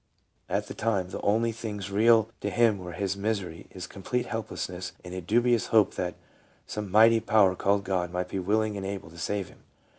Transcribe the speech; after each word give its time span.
At 0.49 0.65
the 0.65 0.73
time 0.73 1.09
the 1.09 1.21
only 1.21 1.51
things 1.51 1.91
real 1.91 2.31
to 2.39 2.49
him 2.49 2.79
were 2.79 2.93
his 2.93 3.15
misery, 3.15 3.67
his 3.69 3.85
complete 3.85 4.25
helplessness, 4.25 4.93
and 5.05 5.13
a 5.13 5.21
dubious 5.21 5.67
hope 5.67 5.93
that 5.93 6.15
some 6.65 6.89
mighty 6.89 7.19
power 7.19 7.55
called 7.55 7.83
God 7.83 8.11
might 8.11 8.29
be 8.29 8.39
willing 8.39 8.75
and 8.75 8.83
able 8.83 9.11
to 9.11 9.17
save 9.19 9.49
him. 9.49 9.59